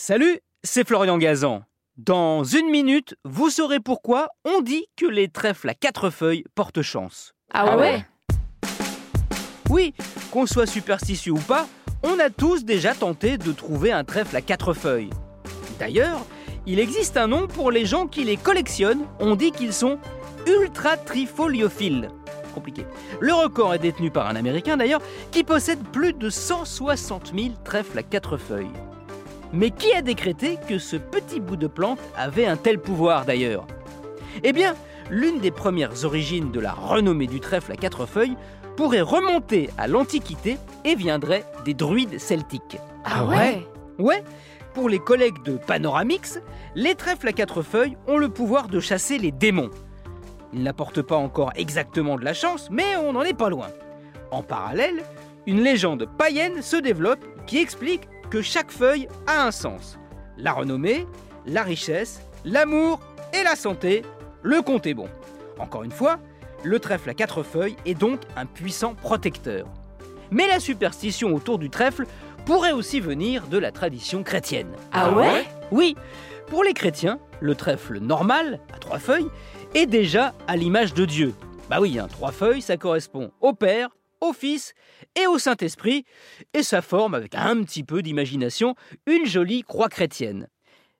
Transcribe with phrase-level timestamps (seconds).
[0.00, 1.64] Salut, c'est Florian Gazan.
[1.96, 6.82] Dans une minute, vous saurez pourquoi on dit que les trèfles à quatre feuilles portent
[6.82, 7.34] chance.
[7.52, 8.06] Ah ouais?
[9.68, 9.94] Oui,
[10.30, 11.66] qu'on soit superstitieux ou pas,
[12.04, 15.10] on a tous déjà tenté de trouver un trèfle à quatre feuilles.
[15.80, 16.24] D'ailleurs,
[16.64, 19.98] il existe un nom pour les gens qui les collectionnent, on dit qu'ils sont
[20.46, 22.08] ultra trifoliophiles.
[22.54, 22.86] Compliqué.
[23.18, 25.02] Le record est détenu par un Américain d'ailleurs,
[25.32, 28.70] qui possède plus de 160 000 trèfles à quatre feuilles.
[29.52, 33.66] Mais qui a décrété que ce petit bout de plante avait un tel pouvoir d'ailleurs?
[34.42, 34.74] Eh bien,
[35.10, 38.36] l'une des premières origines de la renommée du trèfle à quatre feuilles
[38.76, 42.78] pourrait remonter à l'Antiquité et viendrait des druides celtiques.
[43.04, 43.66] Ah ouais?
[43.98, 44.22] Ouais,
[44.74, 46.40] pour les collègues de Panoramix,
[46.76, 49.70] les trèfles à quatre feuilles ont le pouvoir de chasser les démons.
[50.52, 53.68] Ils n'apportent pas encore exactement de la chance, mais on n'en est pas loin.
[54.30, 55.02] En parallèle,
[55.46, 59.98] une légende païenne se développe qui explique que chaque feuille a un sens.
[60.36, 61.06] La renommée,
[61.46, 63.00] la richesse, l'amour
[63.32, 64.02] et la santé,
[64.42, 65.08] le compte est bon.
[65.58, 66.18] Encore une fois,
[66.64, 69.66] le trèfle à quatre feuilles est donc un puissant protecteur.
[70.30, 72.04] Mais la superstition autour du trèfle
[72.44, 74.72] pourrait aussi venir de la tradition chrétienne.
[74.92, 75.46] Ah ouais?
[75.70, 75.96] Oui,
[76.46, 79.28] pour les chrétiens, le trèfle normal, à trois feuilles,
[79.74, 81.34] est déjà à l'image de Dieu.
[81.68, 84.74] Bah oui, hein, trois feuilles, ça correspond au Père, au Fils
[85.14, 86.04] et au Saint-Esprit,
[86.54, 88.74] et ça forme, avec un petit peu d'imagination,
[89.06, 90.48] une jolie croix chrétienne.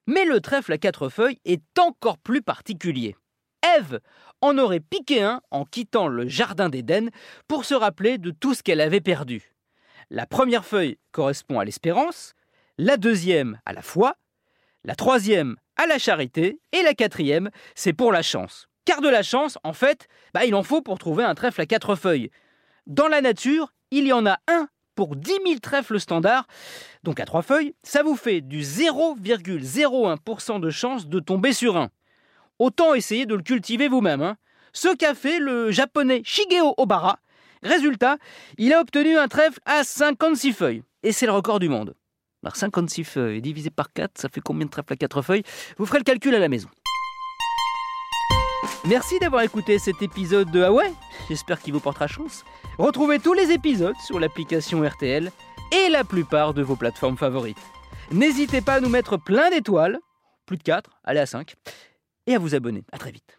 [0.07, 3.17] Mais le trèfle à quatre feuilles est encore plus particulier.
[3.77, 4.01] Ève
[4.41, 7.11] en aurait piqué un en quittant le jardin d'Éden
[7.49, 9.55] pour se rappeler de tout ce qu'elle avait perdu.
[10.11, 12.35] La première feuille correspond à l'espérance,
[12.79, 14.15] la deuxième à la foi,
[14.85, 18.69] la troisième à la charité et la quatrième c'est pour la chance.
[18.87, 21.67] Car de la chance, en fait, bah, il en faut pour trouver un trèfle à
[21.67, 22.31] quatre feuilles.
[22.89, 26.47] Dans la nature, il y en a un pour 10 000 trèfles standards,
[27.03, 31.91] donc à trois feuilles, ça vous fait du 0,01% de chance de tomber sur un.
[32.59, 34.23] Autant essayer de le cultiver vous-même.
[34.23, 34.39] hein.
[34.73, 37.19] Ce qu'a fait le japonais Shigeo Obara.
[37.63, 38.17] Résultat,
[38.57, 40.83] il a obtenu un trèfle à 56 feuilles.
[41.03, 41.95] Et c'est le record du monde.
[42.43, 45.43] Alors 56 feuilles divisé par 4, ça fait combien de trèfles à 4 feuilles?
[45.77, 46.69] Vous ferez le calcul à la maison.
[48.89, 50.91] Merci d'avoir écouté cet épisode de Ah ouais
[51.29, 52.43] J'espère qu'il vous portera chance.
[52.79, 55.31] Retrouvez tous les épisodes sur l'application RTL
[55.73, 57.59] et la plupart de vos plateformes favorites.
[58.13, 59.99] N'hésitez pas à nous mettre plein d'étoiles,
[60.47, 61.55] plus de 4, allez à 5,
[62.29, 62.83] et à vous abonner.
[62.91, 63.37] À très vite.